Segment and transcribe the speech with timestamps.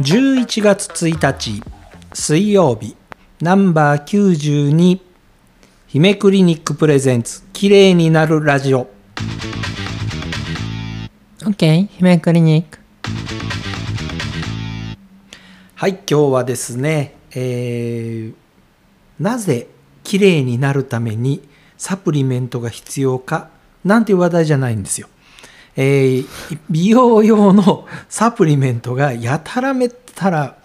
[0.00, 1.62] 11月1日
[2.12, 2.96] 水曜日
[3.40, 5.00] ナンバー92
[5.86, 8.88] 姫クリニックプレゼンツ綺麗になるラジオ
[11.40, 12.78] OK 姫クリニック
[15.74, 18.40] はい今日はですね、えー
[19.20, 19.68] なぜ
[20.02, 23.50] 綺麗になるためにサプリメントが必要か
[23.84, 25.08] なんていう話題じゃないんですよ。
[25.76, 30.56] えー美容用のサプリメントがやたらめったら、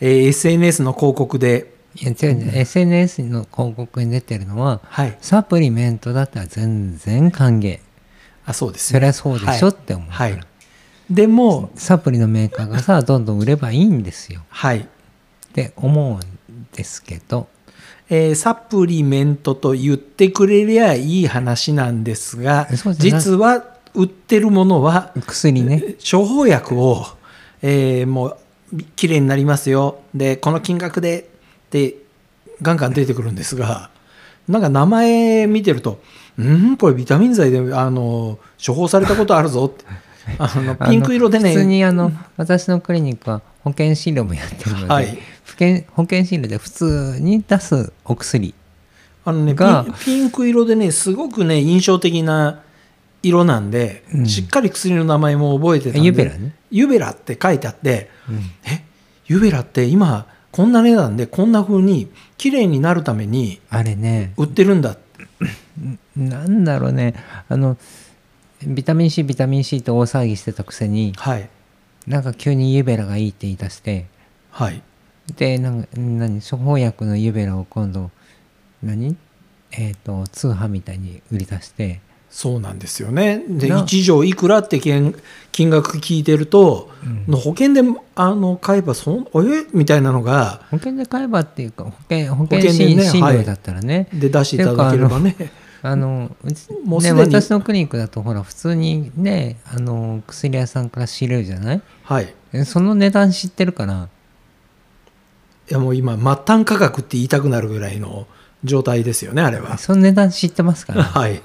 [0.00, 7.80] えー SNS の広告で、いや違う違う SNS の広告に出てるのははい、サプリメントだったら全然歓迎。
[8.44, 10.40] あそうですそりゃそうでしょはいって思うはい、
[11.10, 14.42] でも、サプリのメーカーがさどんどん売ればいいんですよ。
[14.48, 14.80] はい。
[14.80, 14.84] っ
[15.52, 17.48] て思うんですけど。
[18.10, 22.66] えーサプリメントと言ってくれりゃいい話なんですが
[22.98, 23.62] 実は
[23.98, 25.96] 売ってるものは薬ね。
[25.98, 27.04] 処方薬を、
[27.62, 28.36] えーもう
[28.96, 30.00] 綺麗になりますよ。
[30.14, 31.96] でこの金額でって
[32.62, 33.90] ガンガン出てくるんですが
[34.46, 36.00] なんか名前見てると
[36.38, 39.84] 「うんこれビタミン剤であの処方されたことあるぞ」って。
[40.38, 41.54] あのピンク色でね。
[41.54, 45.06] 普通にあの私のクリニックは保険診療もやってるので、はい。
[45.06, 45.16] 保
[45.52, 48.54] 険保険診療で普通に出すお薬
[49.24, 49.56] あのね
[50.04, 52.60] ピンク色でねすごくね印象的な
[53.22, 54.26] 色なんで、うん。
[54.26, 56.54] しっかり薬の名前も覚えてたんでユベラね。
[56.70, 58.36] ユベラって書いてあってうん。
[58.70, 58.84] え？
[59.26, 64.32] ユベラって今こんな値段でこんな風に綺麗になるためにあれね。
[64.36, 64.96] 売ってるんだ。
[66.16, 67.14] なんだろうね。
[67.48, 67.76] あの
[68.66, 71.48] ビタミン C ビタミン C って大騒ぎしてたくせにはい。
[72.06, 74.06] なんか急にユベラがいいって言い出して
[74.50, 74.82] はい。
[75.36, 76.40] でなんか何？
[76.40, 78.10] 処方薬のユベラを今度
[78.82, 79.16] 何？
[79.72, 82.00] えっ、と通販みたいに売り出して
[82.30, 83.42] そうなんですよね。
[83.48, 83.82] でな。
[83.82, 85.14] 1錠いくらって金
[85.50, 87.24] 金額聞いてると、うん。
[87.26, 87.80] の保険で
[88.14, 89.66] あの買えばそんえ？
[89.72, 94.08] みたいなのが保険で買えばっていうか保険保険保険でねはい診診療だったらね。
[94.12, 95.36] で出していただければね。
[95.80, 96.30] あの
[96.84, 97.18] もうすでに。
[97.20, 101.82] 私のクリニックだとほら普通にねあの薬屋さんから仕入れるじゃない？
[102.04, 102.34] はい。
[102.52, 104.08] えその値段知ってるから
[105.70, 108.26] いやもう今末端価格って言いたくなるぐらいの
[108.64, 109.76] 状態ですよねあれは。
[109.78, 111.42] その値段知ってますからはい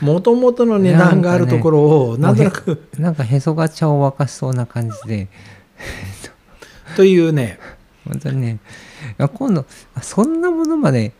[0.00, 5.28] もともとの値段があるところをなんとなくなんかへそが茶を沸かしそうな感じで。
[6.96, 7.58] というね。
[8.06, 8.58] 本当にね。
[9.34, 11.12] 今度あそんなものまで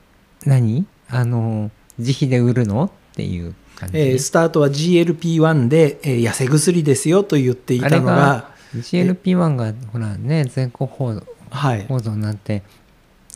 [0.45, 0.87] 何？
[1.09, 2.85] あの自費で売るの？
[2.85, 11.87] っていう感じ、えースタートは GLP-1 で、えー痩せ薬ですよと言っていたのがあれが GLP-1 がほらね全国報道はい。
[11.87, 12.63] 報道になって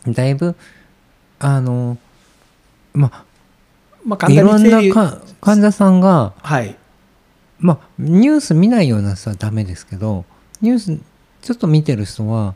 [0.07, 0.55] だいぶ
[1.39, 1.97] あの
[2.93, 3.25] ま
[4.05, 4.89] まああいろん簡単に整理。
[4.89, 6.77] なか患者さんがはい。
[7.59, 10.25] まあニュース見ないような人はダメですけど
[10.63, 10.99] ニュース
[11.43, 12.55] ちょっと見てる人は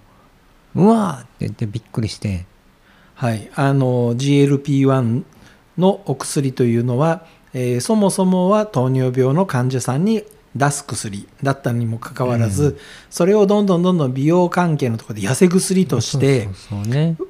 [0.75, 2.47] うわーって言ってびっくりして。
[3.16, 5.22] はい、あの GLP-1
[5.78, 10.25] のお薬というのは、えーそもそもは糖尿病の患者さんに
[10.56, 12.78] 出す薬だったにもかかわらず、う
[13.10, 16.48] それをどんどんどんどん美容関係のところで痩せ薬として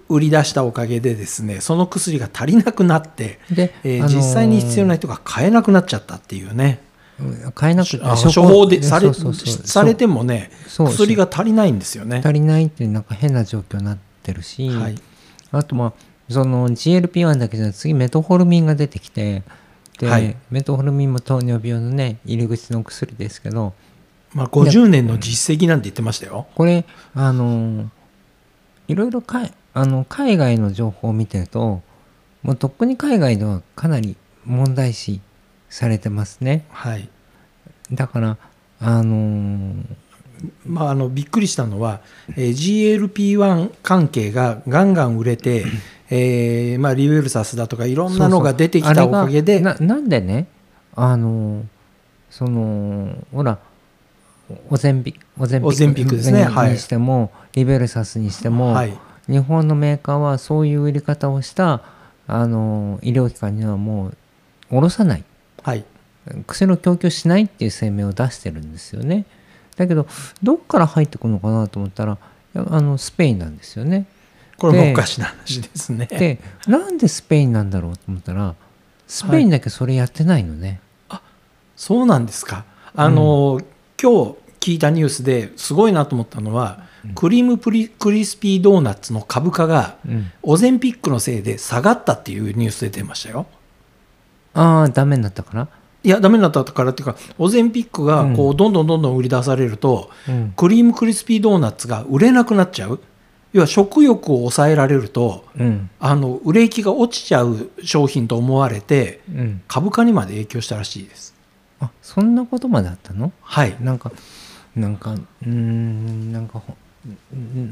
[0.08, 6.80] 売り出したおかげでですねその薬が足りなくなって、で、えーあのー実際に必要な人が買えなくなっちゃったっていうね。
[7.20, 12.20] うん買えなくあ処方でされされてもね薬が足りないんですよね。
[12.24, 14.96] 足りないっていうなんか変な状況になってるし、はい。
[15.52, 15.92] あとまあ
[16.28, 19.42] その GLP-1 だけじゃなくて次メトホルミンが出てきて
[19.99, 20.37] で、はい。
[20.50, 23.75] メトホルミンも糖尿病のね入り口のお薬ですけど。
[24.34, 26.47] まあ、50年の実績なんて言ってましたよ。
[26.56, 26.84] これ
[27.15, 27.88] あの
[28.88, 31.82] いろいろかいあの海外の情報を見てると
[32.43, 35.21] もうとっくに海外ではかなり問題視
[35.71, 36.66] されてますね。
[36.71, 37.09] はい。
[37.93, 38.37] だから
[38.81, 39.75] あの
[40.66, 42.00] まあ、あのびっくりしたのは、
[42.36, 45.64] えー GLP-1 関係がガンガン売れて、
[46.10, 50.46] えーまあ、リベルサスだとかいろんなのが出てきたおかげでそななんでね
[50.94, 51.64] あの
[52.31, 53.58] そのほら
[54.70, 56.40] オゼンピオゼンピオゼンピクですね。
[56.40, 56.72] にはい。
[56.72, 58.98] にしても、リベルサスにしても、はい。
[59.26, 61.82] 日本のメーカーはそういう売り方をした
[62.26, 64.16] あの医療機関にはもう
[64.70, 65.25] 卸さない。
[65.62, 65.84] はい。
[66.46, 69.26] 薬の供給しないっていう声明を出してるんですよね
[69.76, 70.06] だけど
[70.43, 72.19] どっから入ってくるのかなと思ったら
[72.55, 74.06] あのスペインなんですよね
[74.56, 76.06] これもでおかしな話ですね。
[76.06, 78.55] でなんでスペインなんだろうと思ったら
[79.06, 80.81] スペインだけそれやってないのね、
[81.76, 82.65] そうなんですか。
[82.94, 83.61] あの、
[84.00, 86.85] 今日聞いたニュースですごいなと思ったのは、
[87.15, 93.47] クリームプリクリスピードーナツの株価がうんオゼンピックのせいで下がったっていうニュースで出ましたよ。
[94.55, 95.69] ああダメになったかな
[96.04, 100.52] いやダメになったからっていうかオゼンピックがこううどんどんどんどん売り出されると、うん。
[100.56, 103.00] クリームクリスピードーナツが売れなくなっちゃう。
[103.54, 105.90] 要は食欲を抑えられるとうん。
[105.98, 109.62] あの売れ行きが落ちちゃう商品と思われてうん。
[109.66, 111.34] 株価にまで影響したらしいです。
[111.80, 113.32] あそんなことまであったの？
[113.40, 113.76] はい。
[113.80, 114.12] なんか
[114.76, 116.62] なんかうーんなんか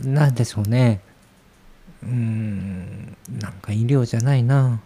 [0.05, 1.01] なんでしょうね。
[2.03, 4.81] うーんなんか医療じゃないな、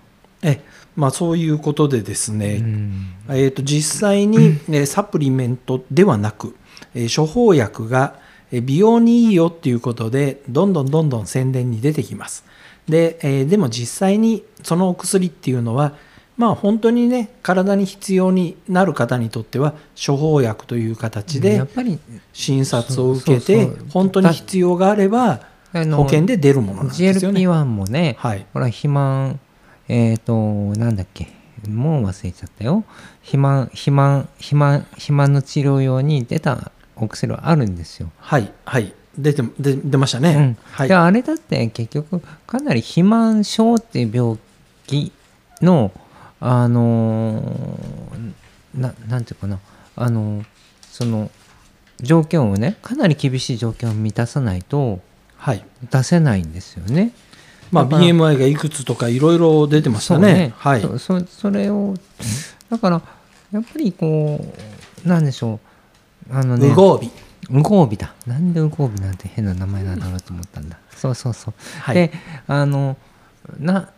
[0.47, 0.61] え
[0.95, 3.15] まあそういうことでですうね、ん。
[3.29, 6.57] えー、と実際に、 えーサプリメントではなく、
[6.95, 8.19] えー処方薬が
[8.51, 12.45] えー美容にいいよっていうことでどんどんどんどん宣伝に出てきます。
[12.89, 15.95] で,、えーでも実際にそのお薬っていうのは
[16.37, 21.99] まあ本当にね体に必要になる方にとっては処方薬という形やでっぱり
[22.33, 25.41] 診察を受けて本当に必要があれば
[25.73, 27.41] 保険で出るものなんですよね。
[27.41, 29.41] GLP-1 もね、はい、ほら肥満
[29.89, 30.35] えっ、と
[30.77, 31.29] なんだっけ？
[31.69, 32.85] もう忘れちゃったよ
[33.21, 38.11] 肥満肥満肥満肥満の治療用に出たお薬はあるんですよ。
[38.19, 40.35] はい、はい、出て出出ましたね。
[40.35, 44.39] うんはいで、あれだって結局かなり肥満症っていう病
[44.87, 45.13] 気
[45.63, 45.93] の
[46.41, 49.59] あのーななんていうかな
[49.97, 50.45] あのー
[50.83, 51.31] その
[52.01, 55.01] 条件をねかなり厳しい条件を満たさないと
[55.39, 55.65] はい。
[55.91, 57.13] 出せないんですよね。
[57.71, 60.55] まあ、BMI がいくつとかいろいろ出てましたね。
[60.57, 60.81] はい。
[60.83, 61.95] そそそれを
[62.71, 63.03] だから
[63.53, 64.45] やっぱりこ
[65.05, 65.61] うなんでしょ
[66.31, 67.11] うあのね無防備。
[67.49, 71.95] 無防備だなんで無防備なんて変な名前なんだろうと思ったんだそうそうそう、はい。
[71.95, 72.13] で
[72.49, 72.97] あの
[73.61, 73.91] な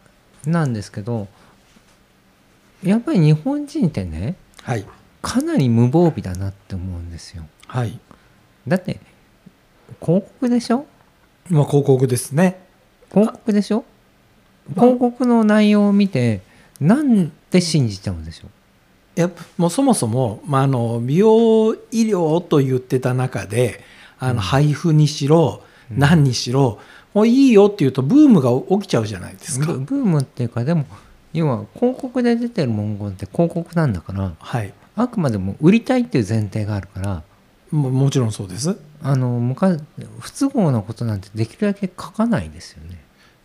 [0.45, 1.29] なんですけど
[2.83, 4.85] やっぱり日本人ってねはい。
[5.23, 7.99] かなり無防備だなって思うんですよはい。
[8.67, 9.01] だって
[10.01, 10.85] 広告でしょ？
[11.49, 12.61] まあ、広告ですね。
[13.11, 13.85] 広告でしょ？
[14.75, 16.41] まあ広告の内容を見て
[16.81, 18.49] なんで信じちゃうんでしょ
[19.17, 23.83] いやもうそもそも、まあ、あの美容医療と言ってた中で
[24.19, 25.69] あの配布にしろ、うん
[25.99, 26.79] 何にしろ
[27.15, 29.79] もういいよっていうとブームが起きちゃうじゃないですかブ。
[29.79, 30.85] ブームっていうかでも
[31.33, 34.75] 要は広告で出てる文言って広告なんだからはい。
[34.97, 37.23] あくまでも売りたいっていう前提があるから
[37.71, 38.77] ももちろんそうです。
[39.03, 39.81] あの昔
[40.19, 43.03] 不都合なことなんてできるだけ書かないですよね。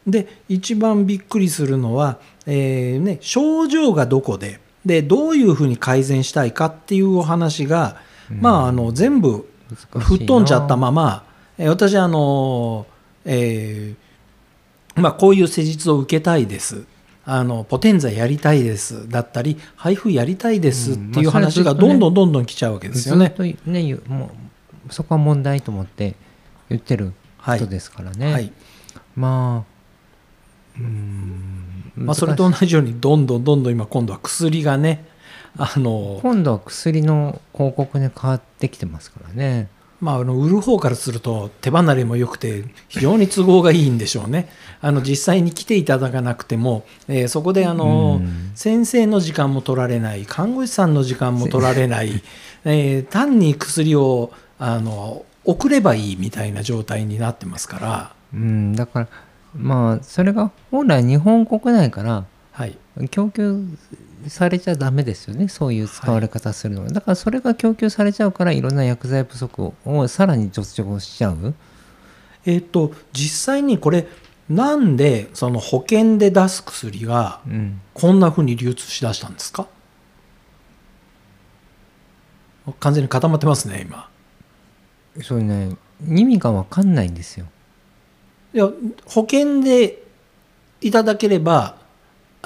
[0.07, 7.97] で一番びっくりするのは、えーね、症状がどこででどういうふうに改善したいかっていうお話が、
[8.29, 8.41] うん。
[8.41, 9.47] まああの全部
[9.99, 11.25] 吹っ飛んじゃったまま、
[11.57, 12.85] えー私あの、
[13.25, 16.83] えーまあ、こういう施術を受けたいです。
[17.25, 19.07] あのポテンザやりたいです。
[19.09, 23.27] だったり配布やりたいですっていう話がどんどんどんどん来ちゃうわけですよね。
[23.27, 24.29] ずっとね言うもう
[24.89, 26.15] そこは問題と思って
[26.69, 28.33] 言ってるはい人ですからね。
[28.33, 28.51] はい
[29.15, 29.73] まあ
[30.77, 35.05] うーんまあ、それと同じようにどんどんどんどん今今度は薬がね
[35.57, 39.69] あの今度は薬の広告に変わってきてますからね。
[40.01, 44.49] まあ、あの売る方からすると手離れも良くて非常に都合がいいんでしょうね。
[44.81, 52.21] あの実際に来ていただかなくても、えーそこであの、うん先生の時間も取られない看護師さんの時間も取られない、
[52.65, 59.07] えー単に薬をあの送ればいいみたいな状態になってますから、うん、だから
[59.55, 62.77] まあそれが本来日本国内からはい、
[63.09, 63.65] 供給
[64.27, 71.55] されちゃダメですよねそういう使われ方するのは、だからそれが供給されちゃうからいろんな薬剤不足ををさらに助長しちゃう？
[72.45, 74.05] えっ、と実際にこれ
[74.49, 77.81] なんでその保険で出す薬がうん。
[77.95, 79.67] こんな風に流通しだしたんですか？
[82.79, 84.09] 完全に固まってますね今。
[85.21, 85.75] そうね。
[86.07, 87.45] 意味が分かんないんですよ。
[88.53, 88.69] いや
[89.05, 90.03] 保険で
[90.81, 91.75] いただければ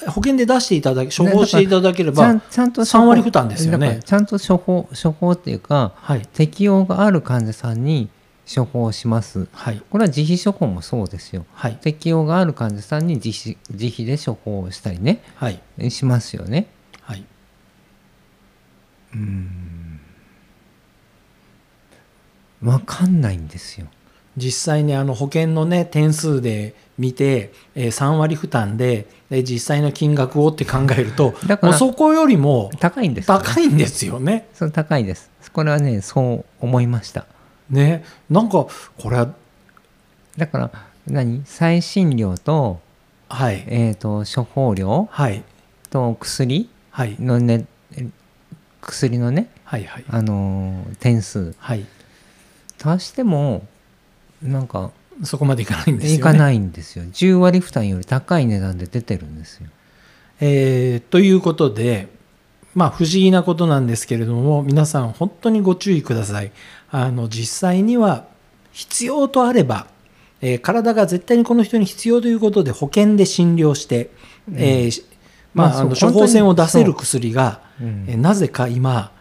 [0.06, 4.00] 保険で出していただけ処方していただければ、ちゃんと3割負担ですよね。
[4.06, 6.22] ちゃんと処方処方っていうかはい。
[6.34, 8.10] 適用がある患者さんに
[8.54, 9.48] 処方します。
[9.52, 9.82] はい。
[9.90, 11.46] これは自費処方もそうですよ。
[11.54, 11.78] はい。
[11.82, 15.24] 適用がある患者さんに自費自費で処方をしたりね。
[15.36, 15.60] はい。
[15.90, 16.68] しますよね。
[17.02, 17.26] はい
[22.62, 23.88] 分かんないんですよ。
[24.36, 33.44] 実際にあの保険のね点数で見て、えー3割負担でで実際の金額をって考えるとだからそこよりも高いんですよね。
[33.46, 34.48] 高いんですよね。
[34.54, 35.32] そう高いです。
[35.54, 37.26] これはねそう思いました。
[37.70, 38.04] ね。
[38.30, 38.68] なんか
[39.00, 39.34] これは
[40.38, 40.72] だから
[41.08, 41.42] 何？
[41.46, 42.80] 再診料と,、
[43.30, 43.64] はい。
[43.68, 45.44] えー、と処方料はい。
[45.90, 47.16] と薬はい。
[47.20, 47.66] のね
[48.82, 50.06] 薬のね、はいはい。
[50.10, 51.56] あのー点数。
[51.58, 51.86] はい
[52.82, 53.66] 足しても
[54.42, 54.92] なんか
[55.24, 56.16] そこまでいかないんですよね。
[56.16, 57.06] いかないんですよ。
[57.06, 59.68] 10割負担より高い値段で出てるんですよ。
[60.40, 62.08] えーということで、
[62.76, 66.52] まあ不思議なことなんですけれども皆さん本当にご注意ください。
[66.92, 68.26] あの実際には
[68.72, 69.88] 必要とあれば、
[70.42, 74.12] えー体が絶対にこの人に必要ということで保険で診療して、
[74.54, 75.04] えー
[75.56, 78.06] まあ、まああの処方箋を出せる本薬が、うん。
[78.08, 79.12] えーなぜか今、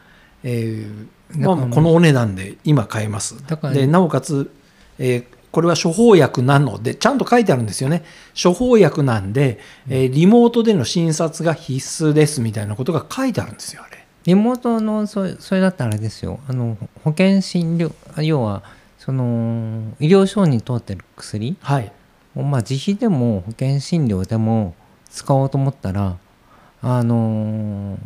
[0.45, 3.37] えーまあ、このお値段で今買えます。
[3.75, 4.51] でなおかつ、
[4.99, 8.05] えーこれは処方薬なのでちゃんと書いてあるんですよね。
[8.41, 14.05] 処方薬なんで、えーリモートでの診察が必須ですみたいなことが書いてあるんですよあれ。
[14.27, 16.41] リモートのそれそれだったらあれですよ。
[16.47, 17.91] あの保険診療
[18.23, 18.65] 要は
[18.99, 21.91] その医療承認通ってる薬はい。
[22.35, 24.75] をまあ自費でも保険診療でも
[25.09, 26.19] 使おうと思ったら
[26.83, 27.99] あの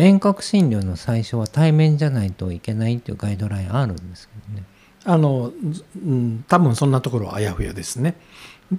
[0.00, 4.64] 遠隔診療の最初は対面じゃないといけないっていうガイドラインあるんですけどね。
[5.04, 5.52] あの、
[5.96, 8.16] うん、多分そんなところはあやふやですね。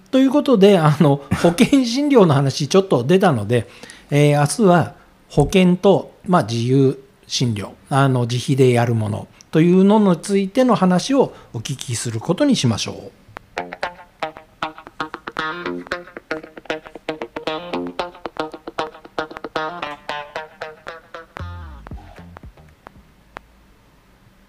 [0.10, 3.68] ということであの保険診療の話ちょっと出たので、
[4.10, 4.96] えー明日は
[5.30, 13.21] 保険と、まあ、自由診療あの自費でやるものというのについての話をお聞きすることにしましょう。